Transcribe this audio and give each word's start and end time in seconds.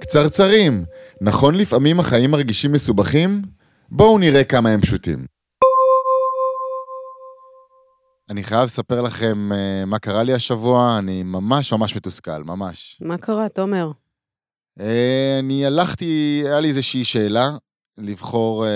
קצרצרים, 0.00 0.84
נכון 1.20 1.54
לפעמים 1.54 2.00
החיים 2.00 2.30
מרגישים 2.30 2.72
מסובכים? 2.72 3.42
בואו 3.88 4.18
נראה 4.18 4.44
כמה 4.44 4.70
הם 4.70 4.80
פשוטים. 4.80 5.26
אני 8.30 8.42
חייב 8.42 8.64
לספר 8.64 9.00
לכם 9.00 9.50
uh, 9.52 9.86
מה 9.86 9.98
קרה 9.98 10.22
לי 10.22 10.34
השבוע, 10.34 10.98
אני 10.98 11.22
ממש 11.22 11.72
ממש 11.72 11.96
מתוסכל, 11.96 12.44
ממש. 12.44 12.96
מה 13.00 13.18
קרה, 13.18 13.48
תומר? 13.48 13.90
Uh, 14.78 14.82
אני 15.38 15.66
הלכתי, 15.66 16.42
היה 16.44 16.60
לי 16.60 16.68
איזושהי 16.68 17.04
שאלה, 17.04 17.48
לבחור 17.98 18.64
uh, 18.64 18.68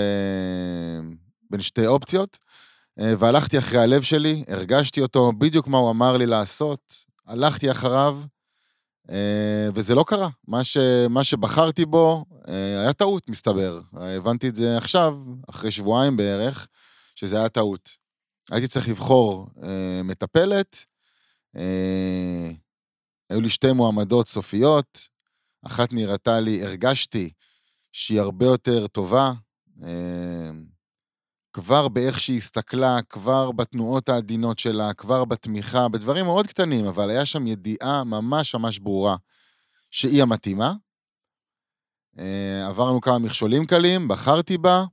בין 1.49 1.61
שתי 1.61 1.87
אופציות, 1.87 2.37
uh, 2.99 3.03
והלכתי 3.19 3.57
אחרי 3.57 3.79
הלב 3.79 4.01
שלי, 4.01 4.43
הרגשתי 4.47 5.01
אותו, 5.01 5.31
בדיוק 5.37 5.67
מה 5.67 5.77
הוא 5.77 5.91
אמר 5.91 6.17
לי 6.17 6.25
לעשות, 6.25 6.93
הלכתי 7.27 7.71
אחריו, 7.71 8.17
וזה 9.75 9.95
לא 9.95 10.03
קרה. 10.07 10.29
מה, 10.47 10.63
ש, 10.63 10.77
מה 11.09 11.23
שבחרתי 11.23 11.85
בו 11.85 12.25
uh, 12.31 12.51
היה 12.51 12.93
טעות, 12.93 13.29
מסתבר. 13.29 13.81
הבנתי 13.93 14.49
את 14.49 14.55
זה 14.55 14.77
עכשיו, 14.77 15.17
אחרי 15.49 15.71
שבועיים 15.71 16.17
בערך, 16.17 16.67
שזה 17.15 17.37
היה 17.37 17.49
טעות. 17.49 17.89
הייתי 18.51 18.67
צריך 18.67 18.89
לבחור 18.89 19.49
אה, 19.63 20.01
מטפלת, 20.03 20.85
אה, 21.55 22.51
היו 23.29 23.41
לי 23.41 23.49
שתי 23.49 23.71
מועמדות 23.71 24.27
סופיות, 24.27 24.99
אחת 25.65 25.93
נראתה 25.93 26.39
לי, 26.39 26.63
הרגשתי 26.63 27.29
שהיא 27.91 28.21
הרבה 28.21 28.45
יותר 28.45 28.87
טובה, 28.87 29.33
אה, 29.83 30.51
כבר 31.55 31.87
באיך 31.87 32.19
שהיא 32.19 32.37
הסתכלה, 32.37 33.01
כבר 33.09 33.51
בתנועות 33.51 34.09
העדינות 34.09 34.59
שלה, 34.59 34.93
כבר 34.93 35.25
בתמיכה, 35.25 35.87
בדברים 35.87 36.25
מאוד 36.25 36.47
קטנים, 36.47 36.85
אבל 36.85 37.09
היה 37.09 37.25
שם 37.25 37.47
ידיעה 37.47 38.03
ממש 38.03 38.55
ממש 38.55 38.79
ברורה 38.79 39.15
שהיא 39.91 40.21
המתאימה. 40.21 40.73
אה, 42.19 42.67
עברנו 42.67 43.01
כמה 43.01 43.19
מכשולים 43.19 43.65
קלים, 43.65 44.07
בחרתי 44.07 44.57
בה, 44.57 44.83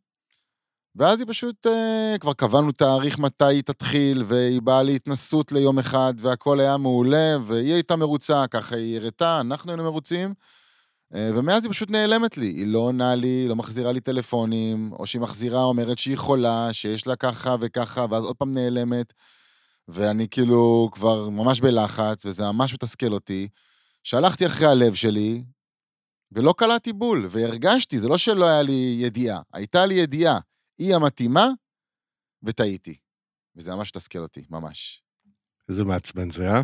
ואז 0.96 1.20
היא 1.20 1.28
פשוט, 1.28 1.66
אה, 1.66 2.14
כבר 2.20 2.32
קבענו 2.32 2.72
תאריך 2.72 3.18
מתי 3.18 3.44
היא 3.44 3.62
תתחיל, 3.62 4.24
והיא 4.26 4.62
באה 4.62 4.82
להתנסות 4.82 5.52
ליום 5.52 5.78
אחד, 5.78 6.14
והכל 6.18 6.60
היה 6.60 6.76
מעולה, 6.76 7.36
והיא 7.46 7.74
הייתה 7.74 7.96
מרוצה, 7.96 8.44
ככה 8.50 8.76
היא 8.76 8.96
הראתה, 8.96 9.40
אנחנו 9.40 9.70
היינו 9.70 9.84
מרוצים. 9.84 10.34
אה, 11.14 11.30
ומאז 11.34 11.64
היא 11.64 11.72
פשוט 11.72 11.90
נעלמת 11.90 12.36
לי, 12.36 12.46
היא 12.46 12.66
לא 12.66 12.78
עונה 12.78 13.14
לי, 13.14 13.26
היא 13.26 13.48
לא 13.48 13.56
מחזירה 13.56 13.92
לי 13.92 14.00
טלפונים, 14.00 14.92
או 14.92 15.06
שהיא 15.06 15.22
מחזירה, 15.22 15.62
אומרת 15.62 15.98
שהיא 15.98 16.16
חולה, 16.16 16.72
שיש 16.72 17.06
לה 17.06 17.16
ככה 17.16 17.56
וככה, 17.60 18.06
ואז 18.10 18.24
עוד 18.24 18.36
פעם 18.36 18.54
נעלמת. 18.54 19.12
ואני 19.88 20.28
כאילו 20.28 20.88
כבר 20.92 21.28
ממש 21.28 21.60
בלחץ, 21.60 22.26
וזה 22.26 22.44
ממש 22.44 22.74
מתסכל 22.74 23.12
אותי. 23.12 23.48
שהלכתי 24.02 24.46
אחרי 24.46 24.66
הלב 24.66 24.94
שלי, 24.94 25.42
ולא 26.32 26.54
קלעתי 26.56 26.92
בול, 26.92 27.26
והרגשתי, 27.30 27.98
זה 27.98 28.08
לא 28.08 28.18
שלא 28.18 28.46
היה 28.46 28.62
לי 28.62 28.96
ידיעה, 29.00 29.40
הייתה 29.52 29.86
לי 29.86 29.94
ידיעה. 29.94 30.38
היא 30.78 30.94
המתאימה, 30.94 31.48
וטעיתי. 32.42 32.96
וזה 33.56 33.74
ממש 33.74 33.90
תסכל 33.90 34.18
אותי, 34.18 34.44
ממש. 34.50 35.02
איזה 35.68 35.84
מעצבן 35.84 36.30
זה, 36.30 36.50
אה? 36.50 36.62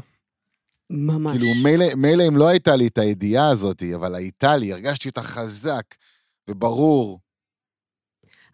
ממש. 0.91 1.37
כאילו, 1.37 1.55
מילא, 1.63 1.95
מילא 1.97 2.29
אם 2.29 2.37
לא 2.37 2.49
הייתה 2.49 2.77
לי 2.77 2.87
את 2.87 2.99
הידיעה 2.99 3.49
הזאת, 3.49 3.83
אבל 3.95 4.15
הייתה 4.15 4.57
לי, 4.57 4.73
הרגשתי 4.73 5.09
אותה 5.09 5.23
חזק 5.23 5.85
וברור. 6.51 7.21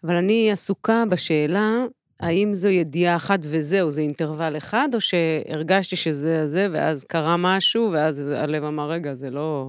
אבל 0.03 0.15
אני 0.15 0.51
עסוקה 0.51 1.03
בשאלה, 1.09 1.85
האם 2.19 2.53
זו 2.53 2.67
ידיעה 2.67 3.15
אחת 3.15 3.39
וזהו, 3.41 3.91
זה 3.91 4.01
אינטרוול 4.01 4.57
אחד, 4.57 4.89
או 4.93 5.01
שהרגשתי 5.01 5.95
שזה 5.95 6.47
זה, 6.47 6.67
ואז 6.73 7.03
קרה 7.03 7.37
משהו, 7.37 7.89
ואז 7.93 8.29
הלב 8.29 8.63
אמר, 8.63 8.89
רגע, 8.89 9.15
זה 9.15 9.29
לא... 9.29 9.67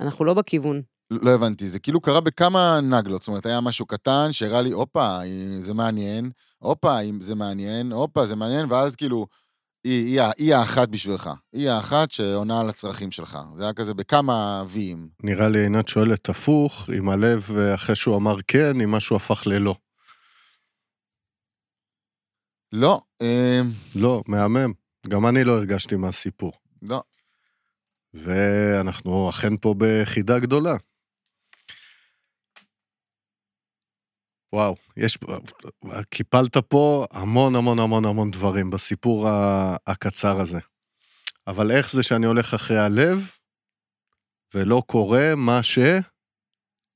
אנחנו 0.00 0.24
לא 0.24 0.34
בכיוון. 0.34 0.82
לא 1.10 1.30
הבנתי, 1.30 1.68
זה 1.68 1.78
כאילו 1.78 2.00
קרה 2.00 2.20
בכמה 2.20 2.80
נגלות, 2.82 3.22
זאת 3.22 3.28
אומרת, 3.28 3.46
היה 3.46 3.60
משהו 3.60 3.86
קטן 3.86 4.28
שהראה 4.30 4.62
לי, 4.62 4.70
הופה, 4.70 5.18
זה 5.60 5.74
מעניין, 5.74 6.30
הופה, 6.58 6.98
זה 7.20 7.34
מעניין, 7.34 7.92
הופה, 7.92 8.26
זה 8.26 8.36
מעניין, 8.36 8.72
ואז 8.72 8.96
כאילו, 8.96 9.26
היא, 9.84 10.20
היא, 10.20 10.30
היא 10.38 10.54
האחת 10.54 10.88
בשבילך. 10.88 11.30
היא 11.52 11.70
האחת 11.70 12.12
שעונה 12.12 12.60
על 12.60 12.68
הצרכים 12.68 13.10
שלך. 13.10 13.38
זה 13.54 13.62
היה 13.62 13.72
כזה 13.72 13.94
בכמה 13.94 14.64
ויים. 14.68 15.08
נראה 15.22 15.48
לי 15.48 15.58
עינת 15.58 15.88
שואלת 15.88 16.28
הפוך, 16.28 16.90
עם 16.96 17.08
הלב 17.08 17.50
אחרי 17.74 17.96
שהוא 17.96 18.16
אמר 18.16 18.36
כן, 18.48 18.80
אם 18.80 18.90
משהו 18.90 19.16
הפך 19.16 19.42
ללא. 19.46 19.74
לא. 22.72 23.00
אה... 23.22 23.60
לא, 23.94 24.22
מהמם. 24.28 24.72
גם 25.08 25.26
אני 25.26 25.44
לא 25.44 25.52
הרגשתי 25.52 25.96
מהסיפור. 25.96 26.52
לא. 26.82 27.02
ואנחנו 28.14 29.30
אכן 29.30 29.56
פה 29.56 29.74
בחידה 29.78 30.38
גדולה. 30.38 30.76
וואו, 34.52 34.76
יש, 34.96 35.18
קיפלת 36.10 36.56
פה 36.56 37.06
המון 37.10 37.56
המון 37.56 37.78
המון 37.78 38.04
המון 38.04 38.30
דברים 38.30 38.70
בסיפור 38.70 39.28
הקצר 39.86 40.40
הזה. 40.40 40.58
אבל 41.46 41.70
איך 41.70 41.92
זה 41.92 42.02
שאני 42.02 42.26
הולך 42.26 42.54
אחרי 42.54 42.78
הלב, 42.78 43.30
ולא 44.54 44.82
קורה 44.86 45.34
מה 45.36 45.62
ש... 45.62 45.78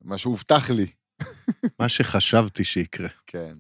מה 0.05 0.19
שהובטח 0.19 0.71
לי. 0.71 0.87
מה 1.81 1.89
שחשבתי 1.89 2.65
שיקרה. 2.65 3.09
כן. 3.27 3.55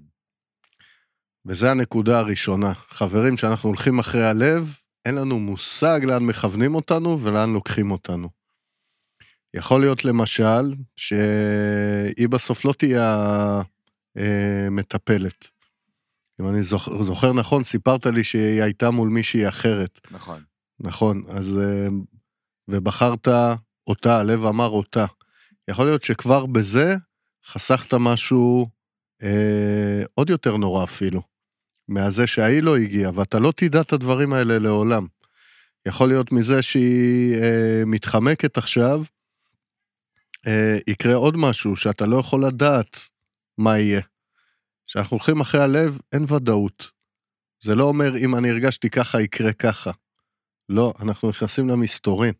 וזו 1.46 1.66
הנקודה 1.66 2.18
הראשונה. 2.18 2.74
חברים, 2.74 3.36
כשאנחנו 3.36 3.68
הולכים 3.68 3.98
אחרי 3.98 4.26
הלב, 4.26 4.78
אין 5.04 5.14
לנו 5.14 5.38
מושג 5.38 6.00
לאן 6.04 6.22
מכוונים 6.22 6.74
אותנו 6.74 7.20
ולאן 7.22 7.52
לוקחים 7.52 7.90
אותנו. 7.90 8.28
יכול 9.54 9.80
להיות 9.80 10.04
למשל, 10.04 10.74
שהיא 10.96 12.28
בסוף 12.28 12.64
לא 12.64 12.72
תהיה 12.78 13.16
אה, 14.18 14.70
מטפלת. 14.70 15.46
אם 16.40 16.48
אני 16.48 16.62
זוכר, 16.62 17.02
זוכר 17.02 17.32
נכון, 17.32 17.64
סיפרת 17.64 18.06
לי 18.06 18.24
שהיא 18.24 18.62
הייתה 18.62 18.90
מול 18.90 19.08
מישהי 19.08 19.48
אחרת. 19.48 20.00
נכון. 20.10 20.42
נכון, 20.80 21.24
אז... 21.28 21.58
אה, 21.58 21.88
ובחרת 22.68 23.28
אותה, 23.86 24.20
הלב 24.20 24.44
אמר 24.44 24.68
אותה. 24.68 25.04
יכול 25.68 25.84
להיות 25.84 26.02
שכבר 26.02 26.46
בזה 26.46 26.96
חסכת 27.46 27.94
משהו 27.94 28.68
אה, 29.22 30.02
עוד 30.14 30.30
יותר 30.30 30.56
נורא 30.56 30.84
אפילו, 30.84 31.22
מהזה 31.88 32.26
שההיא 32.26 32.62
לא 32.62 32.76
הגיעה, 32.76 33.12
ואתה 33.14 33.38
לא 33.38 33.52
תדע 33.56 33.80
את 33.80 33.92
הדברים 33.92 34.32
האלה 34.32 34.58
לעולם. 34.58 35.06
יכול 35.86 36.08
להיות 36.08 36.32
מזה 36.32 36.62
שהיא 36.62 37.34
אה, 37.34 37.82
מתחמקת 37.86 38.58
עכשיו, 38.58 39.02
אה, 40.46 40.78
יקרה 40.86 41.14
עוד 41.14 41.36
משהו 41.36 41.76
שאתה 41.76 42.06
לא 42.06 42.16
יכול 42.16 42.44
לדעת 42.44 43.00
מה 43.58 43.78
יהיה. 43.78 44.00
כשאנחנו 44.86 45.16
הולכים 45.16 45.40
אחרי 45.40 45.60
הלב, 45.60 45.98
אין 46.12 46.24
ודאות. 46.28 46.90
זה 47.62 47.74
לא 47.74 47.84
אומר 47.84 48.16
אם 48.16 48.34
אני 48.34 48.50
הרגשתי 48.50 48.90
ככה, 48.90 49.20
יקרה 49.20 49.52
ככה. 49.52 49.90
לא, 50.68 50.94
אנחנו 51.00 51.28
נכנסים 51.28 51.68
למסתורין. 51.68 52.32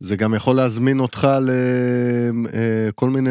זה 0.00 0.16
גם 0.16 0.34
יכול 0.34 0.56
להזמין 0.56 1.00
אותך 1.00 1.28
לכל 1.42 3.06
אה, 3.06 3.12
מיני 3.12 3.30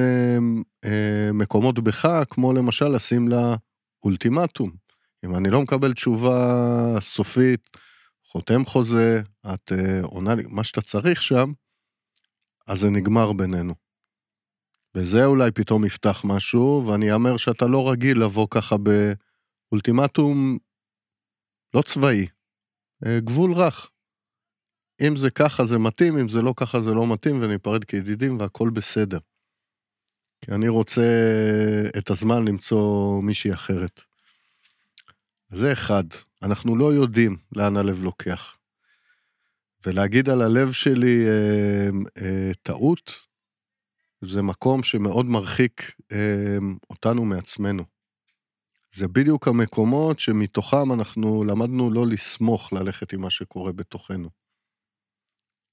אה, 0.86 1.30
מקומות 1.34 1.80
בך, 1.80 2.24
כמו 2.30 2.54
למשל 2.54 2.88
לשים 2.88 3.28
לה 3.28 3.56
אולטימטום. 4.04 4.72
אם 5.26 5.36
אני 5.36 5.50
לא 5.50 5.62
מקבל 5.62 5.94
תשובה 5.94 6.96
סופית, 7.02 7.70
חותם 8.32 8.66
חוזה, 8.66 9.22
את 9.54 9.72
אה, 9.72 10.00
עונה 10.04 10.36
לי 10.36 10.44
מה 10.50 10.64
שאתה 10.64 10.82
צריך 10.82 11.22
שם, 11.22 11.52
אז 12.68 12.80
זה 12.80 12.90
נגמר 12.90 13.34
בינינו. 13.34 13.89
וזה 14.96 15.26
אולי 15.26 15.52
פתאום 15.52 15.86
יפתח 15.86 16.22
משהו, 16.26 16.86
ואני 16.88 17.14
אאמר 17.14 17.38
שאתה 17.38 17.66
לא 17.66 17.92
רגיל 17.92 18.22
לבוא 18.22 18.48
ככה 18.52 18.76
באולטימטום 19.72 20.58
לא 21.74 21.82
צבאי, 21.82 22.28
אה, 23.06 23.20
גבול 23.20 23.54
רך. 23.54 23.90
אם 25.02 25.16
זה 25.16 25.30
ככה 25.30 25.66
זה 25.66 25.78
מתאים, 25.78 26.18
אם 26.18 26.30
זה 26.30 26.42
לא 26.42 26.54
ככה 26.58 26.82
זה 26.82 26.94
לא 26.94 27.14
מתאים, 27.14 27.42
וניפרד 27.42 27.84
כידידים 27.84 28.40
והכל 28.40 28.70
בסדר. 28.70 29.20
כי 30.42 30.52
אני 30.52 30.68
רוצה 30.68 31.02
את 31.98 32.10
הזמן 32.10 32.48
למצוא 32.48 33.22
מישהי 33.22 33.54
אחרת. 33.54 34.02
זה 35.52 35.74
אחד, 35.74 36.04
אנחנו 36.44 36.76
לא 36.76 36.94
יודעים 36.94 37.38
לאן 37.56 37.78
הלב 37.78 38.04
לוקח. 38.04 38.56
ולהגיד 39.86 40.30
על 40.30 40.42
הלב 40.42 40.72
שלי 40.72 41.26
אה, 41.28 41.90
אה, 42.22 42.52
טעות, 42.64 43.29
זה 44.22 44.42
מקום 44.42 44.84
שמאוד 44.84 45.26
מרחיק 45.26 45.96
אה, 46.12 46.58
אותנו 46.90 47.26
מעצמנו. 47.26 47.84
זה 48.92 49.08
בדיוק 49.08 49.48
המקומות 49.48 50.20
שמתוכם 50.20 50.94
אנחנו 50.94 51.44
למדנו 51.44 51.92
לא 51.92 52.08
לסמוך 52.08 52.74
ללכת 52.74 53.14
עם 53.14 53.22
מה 53.22 53.30
שקורה 53.30 53.72
בתוכנו. 53.72 54.30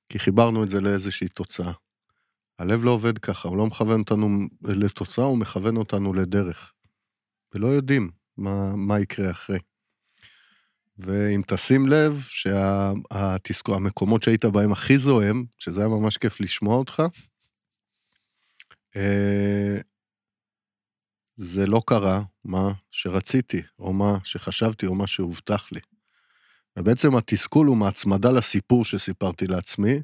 כי 0.09 0.19
חיברנו 0.19 0.65
את 0.65 0.69
זה 0.69 0.81
לאיזושהי 0.81 1.29
תוצאה. 1.29 1.73
הלב 2.59 2.85
לא 2.85 2.91
עובד 2.91 3.19
ככה, 3.19 3.49
הוא 3.49 3.57
לא 3.57 3.67
מכוון 3.67 4.01
אותנו 4.01 4.47
לתוצאה, 4.63 5.25
הוא 5.25 5.39
מכוון 5.39 5.77
אותנו 5.77 6.15
לדרך. 6.15 6.73
ולא 7.55 7.67
יודעים 7.67 8.11
מה, 8.37 8.77
מה 8.77 9.01
יקרה 9.01 9.31
אחרי. 9.31 9.59
ואם 10.99 11.43
תשים 11.47 11.87
לב 11.89 12.21
שהמקומות 12.29 14.23
שהיית 14.23 14.45
בהם 14.45 14.73
הכי 14.73 14.99
זוהם, 14.99 15.45
שזה 15.59 15.81
היה 15.81 15.89
ממש 15.89 16.17
כיף 16.17 16.41
לשמוע 16.41 16.77
אותך, 16.77 17.03
זה 21.37 21.67
לא 21.67 21.83
קרה 21.87 22.23
מה 22.45 22.73
שרציתי, 22.91 23.63
או 23.79 23.93
מה 23.93 24.19
שחשבתי, 24.25 24.87
או 24.87 24.95
מה 24.95 25.07
שהובטח 25.07 25.73
לי. 25.73 25.81
ובעצם 26.79 27.17
התסכול 27.17 27.67
הוא 27.67 27.77
מהצמדה 27.77 28.29
לסיפור 28.39 28.85
שסיפרתי 28.85 29.47
לעצמי, 29.47 30.03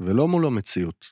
ולא 0.00 0.28
מול 0.28 0.46
המציאות. 0.46 1.04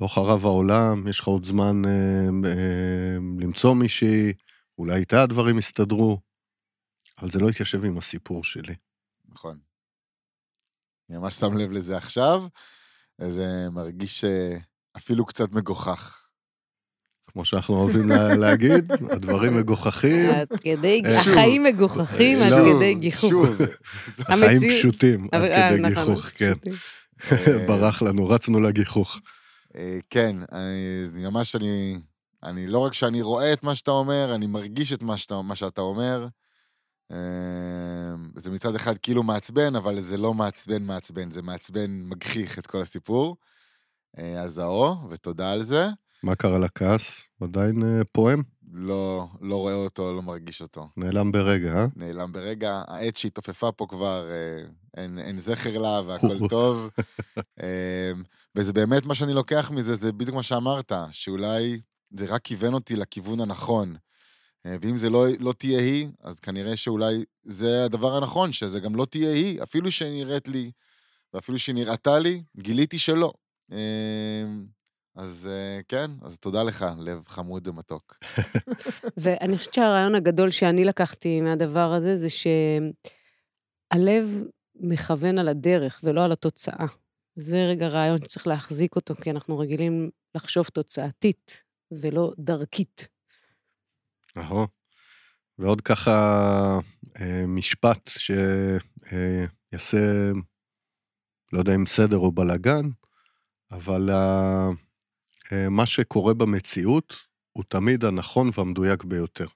לא 0.00 0.08
חרב 0.08 0.44
העולם, 0.44 1.08
יש 1.08 1.20
לך 1.20 1.26
עוד 1.26 1.44
זמן 1.44 1.82
אה, 1.84 2.50
אה, 2.50 3.16
למצוא 3.40 3.74
מישהי, 3.74 4.32
אולי 4.78 5.00
איתה 5.00 5.22
הדברים 5.22 5.58
יסתדרו, 5.58 6.20
אבל 7.18 7.30
זה 7.30 7.38
לא 7.38 7.48
התיישב 7.48 7.84
עם 7.84 7.98
הסיפור 7.98 8.44
שלי. 8.44 8.74
נכון. 9.24 9.58
אני 11.10 11.18
ממש 11.18 11.34
שם 11.34 11.56
לב 11.56 11.70
לזה 11.70 11.96
עכשיו, 11.96 12.46
וזה 13.18 13.70
מרגיש 13.70 14.24
אה, 14.24 14.56
אפילו 14.96 15.26
קצת 15.26 15.52
מגוחך. 15.52 16.20
כמו 17.32 17.44
שאנחנו 17.44 17.74
אוהבים 17.74 18.08
לה, 18.08 18.34
להגיד, 18.46 18.92
הדברים 19.10 19.56
מגוחכים. 19.56 20.30
עד 20.30 20.48
כדי, 20.62 21.02
אה, 21.04 21.20
החיים 21.20 21.62
מגוחכים 21.62 22.38
עד 22.38 22.52
לא, 22.52 22.74
כדי 22.76 22.94
גיחוך. 22.94 23.30
שוב, 23.30 23.56
החיים 24.28 24.60
פשוטים, 24.78 25.28
עד 25.32 25.40
אבל- 25.40 25.52
אה, 25.52 25.70
כדי 25.70 25.80
נכון, 25.80 26.14
גיחוך, 26.14 26.26
כן. 26.26 26.52
ברח 27.68 28.02
לנו, 28.02 28.28
רצנו 28.28 28.60
לגיחוך. 28.60 29.18
אה, 29.76 29.98
כן, 30.10 30.36
אני, 30.52 31.22
ממש, 31.22 31.56
אני, 31.56 31.98
אני, 32.42 32.66
לא 32.66 32.78
רק 32.78 32.92
שאני 32.94 33.22
רואה 33.22 33.52
את 33.52 33.64
מה 33.64 33.74
שאתה 33.74 33.90
אומר, 33.90 34.34
אני 34.34 34.46
מרגיש 34.46 34.92
את 34.92 35.02
מה 35.02 35.16
שאתה, 35.16 35.42
מה 35.42 35.54
שאתה 35.56 35.80
אומר. 35.80 36.26
זה 38.36 38.50
מצד 38.50 38.74
אחד 38.74 38.98
כאילו 38.98 39.22
מעצבן, 39.22 39.76
אבל 39.76 40.00
זה 40.00 40.16
לא 40.16 40.34
מעצבן 40.34 40.82
מעצבן, 40.82 41.30
זה 41.30 41.42
מעצבן 41.42 41.90
מגחיך 41.90 42.58
את 42.58 42.66
כל 42.66 42.80
הסיפור. 42.80 43.36
אה, 44.18 44.40
אז 44.42 44.58
האו, 44.58 44.96
ותודה 45.10 45.52
על 45.52 45.62
זה. 45.62 45.86
מה 46.22 46.34
קרה 46.34 46.58
לכעס? 46.58 47.22
עדיין 47.40 47.82
אה, 47.82 48.04
פועם? 48.12 48.42
לא, 48.72 49.26
לא 49.40 49.56
רואה 49.56 49.74
אותו, 49.74 50.12
לא 50.12 50.22
מרגיש 50.22 50.62
אותו. 50.62 50.88
נעלם 50.96 51.32
ברגע, 51.32 51.72
אה? 51.72 51.86
נעלם 51.96 52.32
ברגע, 52.32 52.82
העט 52.88 53.16
שהתעופפה 53.16 53.72
פה 53.72 53.86
כבר, 53.88 54.30
אה, 54.30 54.66
אין, 54.96 55.18
אין 55.18 55.38
זכר 55.38 55.78
לה 55.78 56.00
והכל 56.06 56.48
טוב. 56.48 56.90
אה, 57.62 58.12
וזה 58.56 58.72
באמת 58.72 59.06
מה 59.06 59.14
שאני 59.14 59.32
לוקח 59.32 59.70
מזה, 59.70 59.94
זה 59.94 60.12
בדיוק 60.12 60.36
מה 60.36 60.42
שאמרת, 60.42 60.92
שאולי 61.10 61.80
זה 62.18 62.26
רק 62.26 62.42
כיוון 62.42 62.74
אותי 62.74 62.96
לכיוון 62.96 63.40
הנכון. 63.40 63.96
ואם 64.82 64.96
זה 64.96 65.10
לא, 65.10 65.26
לא 65.40 65.52
תהיה 65.52 65.80
היא, 65.80 66.08
אז 66.22 66.40
כנראה 66.40 66.76
שאולי 66.76 67.24
זה 67.44 67.84
הדבר 67.84 68.16
הנכון, 68.16 68.52
שזה 68.52 68.80
גם 68.80 68.96
לא 68.96 69.04
תהיה 69.04 69.30
היא, 69.30 69.62
אפילו 69.62 69.90
שנראית 69.90 70.48
לי, 70.48 70.70
ואפילו 71.34 71.58
שנראתה 71.58 72.18
לי, 72.18 72.42
גיליתי 72.56 72.98
שלא. 72.98 73.32
אה, 73.72 74.44
אז 75.14 75.48
אה, 75.52 75.80
כן, 75.88 76.10
אז 76.22 76.38
תודה 76.38 76.62
לך, 76.62 76.86
לב 76.98 77.24
חמוד 77.26 77.68
ומתוק. 77.68 78.18
ואני 79.16 79.58
חושבת 79.58 79.74
שהרעיון 79.74 80.14
הגדול 80.14 80.50
שאני 80.50 80.84
לקחתי 80.84 81.40
מהדבר 81.40 81.92
הזה, 81.92 82.16
זה 82.16 82.28
שהלב 83.90 84.42
מכוון 84.74 85.38
על 85.38 85.48
הדרך 85.48 86.00
ולא 86.04 86.24
על 86.24 86.32
התוצאה. 86.32 86.86
זה 87.36 87.66
רגע 87.70 87.88
רעיון 87.88 88.22
שצריך 88.22 88.46
להחזיק 88.46 88.96
אותו, 88.96 89.14
כי 89.14 89.30
אנחנו 89.30 89.58
רגילים 89.58 90.10
לחשוב 90.34 90.66
תוצאתית 90.66 91.62
ולא 91.90 92.32
דרכית. 92.38 93.08
אהו. 94.38 94.66
ועוד 95.58 95.80
ככה 95.80 96.10
אה, 97.20 97.46
משפט 97.46 98.08
שיעשה, 98.08 99.96
לא 101.52 101.58
יודע 101.58 101.74
אם 101.74 101.86
סדר 101.86 102.16
או 102.16 102.32
בלאגן, 102.32 102.88
אבל 103.76 104.10
אה, 104.10 104.68
אה, 105.52 105.68
מה 105.68 105.86
שקורה 105.86 106.34
במציאות 106.34 107.14
הוא 107.52 107.64
תמיד 107.68 108.04
הנכון 108.04 108.50
והמדויק 108.54 109.04
ביותר. 109.04 109.46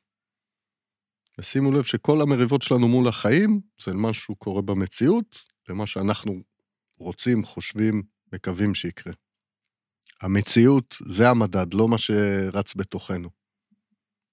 ושימו 1.38 1.72
לב 1.72 1.82
שכל 1.82 2.20
המריבות 2.20 2.62
שלנו 2.62 2.88
מול 2.88 3.08
החיים 3.08 3.60
זה 3.84 3.94
משהו 3.94 4.36
קורה 4.36 4.62
במציאות, 4.62 5.38
למה 5.68 5.86
שאנחנו 5.86 6.42
רוצים, 6.98 7.44
חושבים, 7.44 8.02
מקווים 8.32 8.74
שיקרה. 8.74 9.12
המציאות 10.20 10.94
זה 11.08 11.30
המדד, 11.30 11.74
לא 11.74 11.88
מה 11.88 11.98
שרץ 11.98 12.74
בתוכנו. 12.74 13.28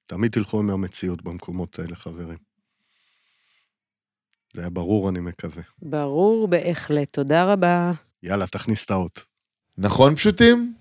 תמיד 0.06 0.32
תלכו 0.32 0.60
עם 0.60 0.70
המציאות 0.70 1.22
במקומות 1.22 1.80
האלה, 1.80 1.96
חברים. 1.96 2.38
זה 4.54 4.62
היה 4.62 4.70
ברור, 4.70 5.10
אני 5.10 5.20
מקווה. 5.20 5.64
ברור 5.82 6.48
בהחלט. 6.48 7.14
תודה 7.14 7.54
רבה. 7.54 7.92
יאללה, 8.24 8.48
תכניס 8.48 8.86
את 8.86 8.92
האות. 8.92 9.35
נכון 9.78 10.16
פשוטים? 10.16 10.74